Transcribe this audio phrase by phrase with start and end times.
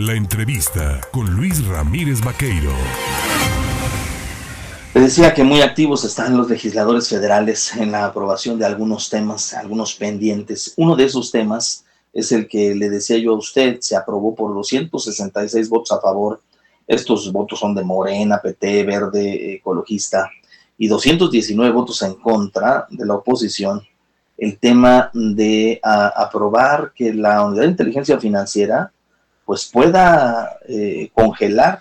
[0.00, 2.72] La entrevista con Luis Ramírez Vaqueiro.
[4.94, 9.52] Le decía que muy activos están los legisladores federales en la aprobación de algunos temas,
[9.52, 10.72] algunos pendientes.
[10.78, 11.84] Uno de esos temas
[12.14, 16.40] es el que le decía yo a usted, se aprobó por 266 votos a favor.
[16.86, 20.30] Estos votos son de Morena, PT, Verde, Ecologista,
[20.78, 23.82] y 219 votos en contra de la oposición.
[24.38, 28.90] El tema de aprobar que la unidad de inteligencia financiera
[29.50, 31.80] pues pueda eh, congelar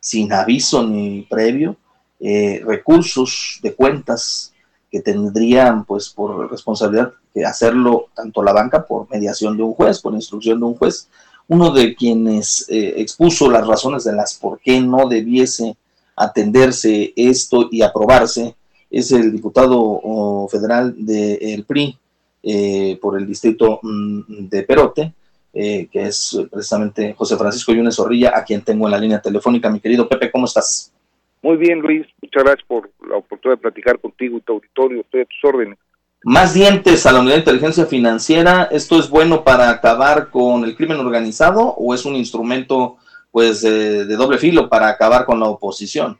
[0.00, 1.76] sin aviso ni previo
[2.18, 4.54] eh, recursos de cuentas
[4.90, 10.00] que tendrían pues por responsabilidad que hacerlo tanto la banca por mediación de un juez,
[10.00, 11.08] por instrucción de un juez.
[11.46, 15.76] Uno de quienes eh, expuso las razones de las por qué no debiese
[16.16, 18.56] atenderse esto y aprobarse
[18.90, 21.98] es el diputado federal del PRI
[22.42, 25.12] eh, por el distrito mm, de Perote,
[25.52, 29.70] que es precisamente José Francisco Yunes Zorrilla, a quien tengo en la línea telefónica.
[29.70, 30.92] Mi querido Pepe, ¿cómo estás?
[31.42, 32.06] Muy bien, Luis.
[32.20, 35.00] Muchas gracias por la oportunidad de platicar contigo y tu auditorio.
[35.00, 35.78] Estoy a tus órdenes.
[36.22, 38.68] Más dientes a la unidad de inteligencia financiera.
[38.70, 42.98] ¿Esto es bueno para acabar con el crimen organizado o es un instrumento
[43.30, 46.18] pues de, doble filo para acabar con la oposición?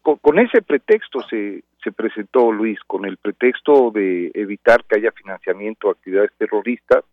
[0.00, 5.88] Con, ese pretexto se, se presentó Luis, con el pretexto de evitar que haya financiamiento
[5.88, 7.04] a actividades terroristas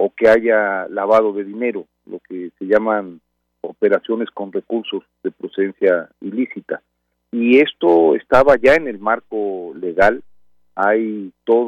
[0.00, 3.20] o que haya lavado de dinero, lo que se llaman
[3.62, 6.82] operaciones con recursos de procedencia ilícita.
[7.32, 10.22] Y esto estaba ya en el marco legal,
[10.76, 11.64] hay todo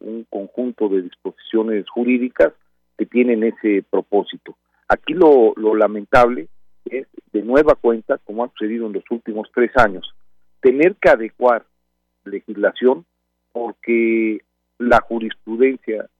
[0.00, 2.52] un conjunto de disposiciones jurídicas
[2.98, 4.54] que tienen ese propósito.
[4.86, 6.48] Aquí lo, lamentable
[6.84, 10.14] es, de nueva cuenta, como ha sucedido en los últimos tres años,
[10.60, 11.64] tener que adecuar
[12.26, 13.06] legislación
[13.50, 14.42] porque
[14.78, 16.10] la jurisprudencia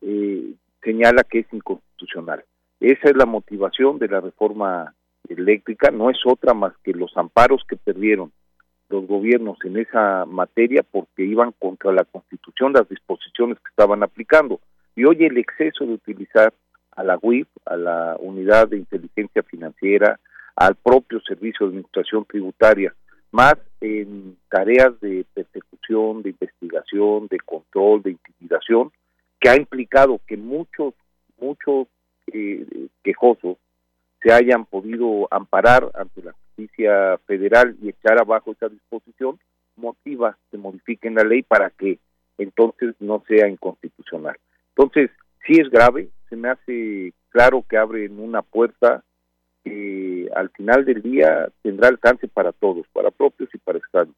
[0.00, 2.44] eh, señala que es inconstitucional.
[2.80, 4.94] Esa es la motivación de la reforma
[5.28, 8.32] eléctrica, no es otra más que los amparos que perdieron
[8.88, 14.60] los gobiernos en esa materia porque iban contra la Constitución las disposiciones que estaban aplicando.
[14.94, 16.52] Y hoy el exceso de utilizar
[16.94, 20.20] a la UIF, a la Unidad de Inteligencia Financiera,
[20.56, 22.94] al propio Servicio de Administración Tributaria,
[23.30, 28.92] más en tareas de persecución, de investigación, de control, de intimidación,
[29.42, 30.94] que ha implicado que muchos,
[31.38, 31.88] muchos
[32.32, 32.64] eh,
[33.02, 33.58] quejosos
[34.22, 39.40] se hayan podido amparar ante la justicia federal y echar abajo esa disposición,
[39.74, 41.98] motiva que modifiquen la ley para que
[42.38, 44.36] entonces no sea inconstitucional.
[44.76, 45.10] Entonces,
[45.44, 49.02] sí es grave, se me hace claro que abren una puerta
[49.64, 54.14] que al final del día tendrá alcance para todos, para propios y para extraños.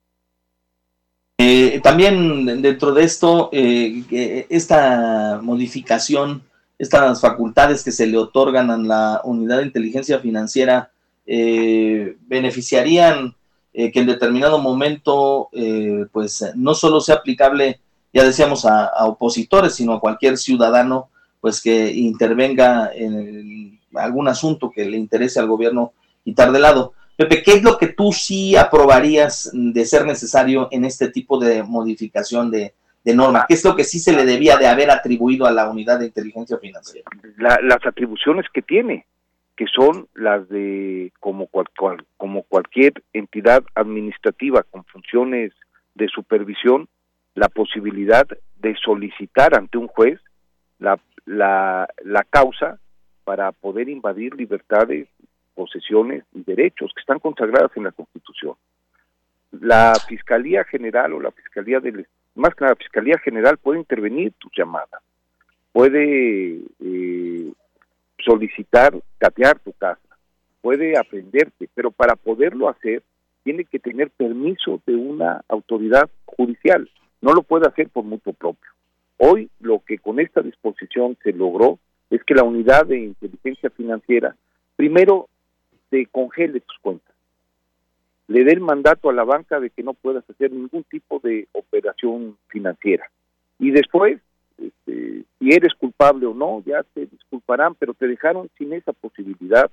[1.39, 6.43] Eh, también dentro de esto, eh, esta modificación
[6.79, 10.91] estas facultades que se le otorgan a la unidad de inteligencia financiera
[11.27, 13.35] eh, beneficiarían
[13.73, 17.81] eh, que en determinado momento eh, pues no solo sea aplicable
[18.13, 21.09] ya decíamos a, opositores sino a cualquier ciudadano
[21.41, 25.93] pues que intervenga en algún asunto que le interese al gobierno
[26.25, 26.95] quitar de lado.
[27.17, 31.63] Pepe, ¿qué es lo que tú sí aprobarías de ser necesario en este tipo de
[31.63, 33.45] modificación de, norma?
[33.47, 36.07] ¿Qué es lo que sí se le debía de haber atribuido a la unidad de
[36.07, 37.09] inteligencia financiera?
[37.37, 39.07] las atribuciones que tiene,
[39.57, 41.49] que son las de como,
[42.17, 45.53] como cualquier entidad administrativa con funciones
[45.95, 46.89] de supervisión,
[47.35, 48.27] la posibilidad
[48.57, 50.19] de solicitar ante un juez
[50.79, 52.79] la, la, la causa
[53.25, 55.09] para poder invadir libertades,
[55.55, 58.55] posesiones y derechos que están consagradas en la Constitución.
[59.53, 64.51] La Fiscalía General o la Fiscalía del más que la Fiscalía General puede intervenir tu
[64.57, 65.01] llamada,
[65.73, 67.53] puede eh,
[68.19, 70.01] solicitar catear tu casa,
[70.61, 73.03] puede aprenderte, pero para poderlo hacer
[73.45, 78.71] tiene que tener permiso de una autoridad judicial, no lo puede hacer por mutuo propio.
[79.19, 81.79] Hoy lo que con esta disposición se logró
[82.11, 84.35] es que la unidad de inteligencia financiera
[84.77, 85.29] primero
[85.91, 87.15] te congele tus cuentas
[88.27, 91.47] le dé el mandato a la banca de que no puedas hacer ningún tipo de
[91.53, 93.11] operación financiera.
[93.59, 94.21] Y después,
[94.59, 99.71] este, si eres culpable o no, ya te disculparán, pero te dejaron sin esa posibilidad,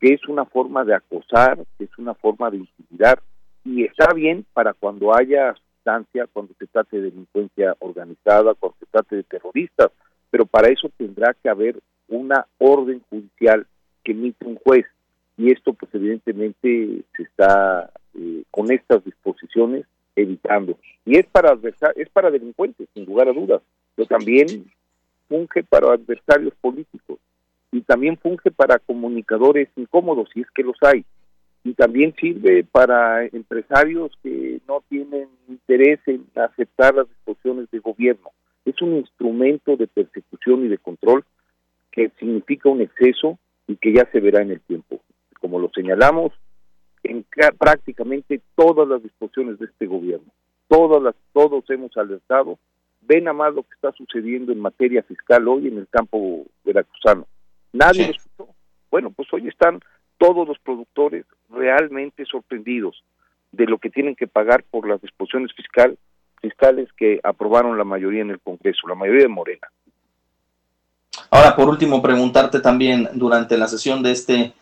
[0.00, 3.20] que es una forma de acosar, que es una forma de intimidar,
[3.64, 8.86] y está bien para cuando haya sustancia, cuando se trate de delincuencia organizada, cuando se
[8.86, 9.90] trate de terroristas,
[10.30, 11.78] pero para eso tendrá que haber
[12.08, 13.66] una orden judicial
[14.02, 14.86] que emite un juez
[15.36, 21.56] y esto pues evidentemente se está eh, con estas disposiciones evitando y es para
[21.96, 23.62] es para delincuentes sin lugar a dudas
[23.94, 24.70] pero también
[25.28, 27.18] funge para adversarios políticos
[27.72, 31.04] y también funge para comunicadores incómodos, si es que los hay.
[31.64, 38.30] Y también sirve para empresarios que no tienen interés en aceptar las disposiciones de gobierno.
[38.64, 41.24] Es un instrumento de persecución y de control
[41.90, 45.00] que significa un exceso y que ya se verá en el tiempo.
[45.42, 46.32] Como lo señalamos,
[47.02, 47.26] en
[47.58, 50.32] prácticamente todas las disposiciones de este gobierno,
[50.68, 52.58] todas las, todos hemos alertado,
[53.02, 57.26] ven a más lo que está sucediendo en materia fiscal hoy en el campo veracruzano.
[57.72, 58.54] Nadie lo escuchó.
[58.90, 59.80] Bueno, pues hoy están
[60.16, 63.02] todos los productores realmente sorprendidos
[63.50, 65.98] de lo que tienen que pagar por las disposiciones fiscal,
[66.40, 69.68] fiscales que aprobaron la mayoría en el Congreso, la mayoría de Morena.
[71.30, 74.52] Ahora, por último, preguntarte también, durante la sesión de este,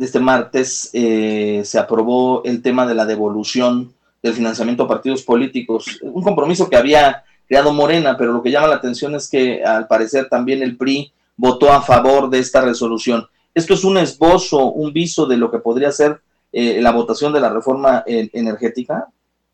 [0.00, 3.92] este martes, eh, se aprobó el tema de la devolución
[4.22, 8.68] del financiamiento a partidos políticos, un compromiso que había creado Morena, pero lo que llama
[8.68, 13.26] la atención es que al parecer también el PRI votó a favor de esta resolución.
[13.54, 16.20] ¿Esto es un esbozo, un viso de lo que podría ser
[16.52, 19.08] eh, la votación de la reforma energética?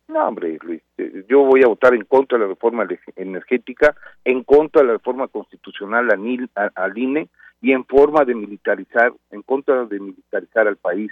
[0.08, 3.94] No, hombre, Luis, eh, yo voy a votar en contra de la reforma energética,
[4.24, 7.28] en contra de la reforma constitucional al INE
[7.60, 11.10] y en forma de militarizar, en contra de militarizar al país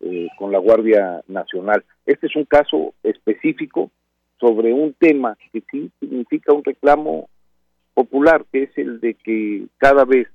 [0.00, 1.84] eh, con la Guardia Nacional.
[2.06, 3.90] Este es un caso específico
[4.40, 7.28] sobre un tema que sí significa un reclamo
[7.94, 10.28] popular, que es el de que cada vez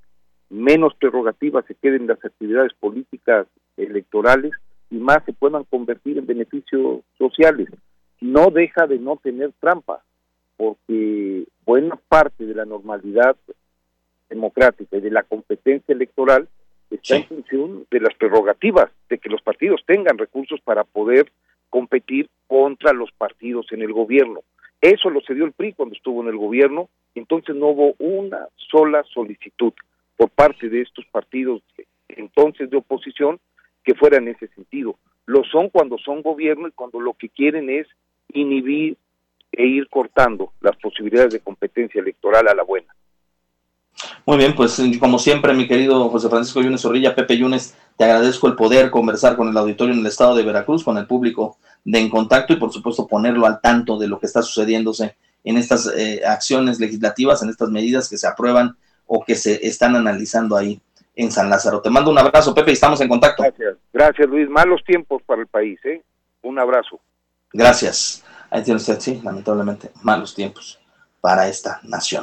[0.49, 3.47] menos prerrogativas se queden las actividades políticas
[3.77, 4.51] electorales
[4.91, 7.69] y más se puedan convertir en beneficios sociales.
[8.21, 10.03] No deja de no tener trampa,
[10.57, 13.35] porque buena parte de la normalidad
[14.29, 16.47] democrática y de la competencia electoral
[16.89, 21.31] está en función de las prerrogativas, de que los partidos tengan recursos para poder
[21.69, 24.41] competir contra los partidos en el gobierno.
[24.79, 29.03] Eso lo cedió el PRI cuando estuvo en el gobierno, entonces no hubo una sola
[29.13, 29.73] solicitud
[30.17, 31.61] por parte de estos partidos
[32.09, 33.39] entonces de oposición
[33.83, 34.97] que fuera en ese sentido.
[35.25, 37.87] Lo son cuando son gobierno y cuando lo que quieren es
[38.33, 38.97] inhibir
[39.51, 42.93] e ir cortando las posibilidades de competencia electoral a la buena.
[44.25, 48.47] Muy bien, pues como siempre, mi querido José Francisco Yunes Zorrilla, Pepe Yunes, te agradezco
[48.47, 51.99] el poder conversar con el auditorio en el estado de Veracruz, con el público de
[51.99, 55.91] En Contacto y por supuesto ponerlo al tanto de lo que está sucediéndose en estas
[55.95, 60.81] eh, acciones legislativas, en estas medidas que se aprueban o que se están analizando ahí
[61.15, 61.81] en San Lázaro.
[61.81, 63.43] Te mando un abrazo, Pepe, y estamos en contacto.
[63.43, 64.49] Gracias, gracias Luis.
[64.49, 66.01] Malos tiempos para el país, ¿eh?
[66.41, 66.99] Un abrazo.
[67.51, 68.23] Gracias.
[68.49, 70.79] Ahí tiene usted, sí, lamentablemente, malos tiempos
[71.19, 72.21] para esta nación.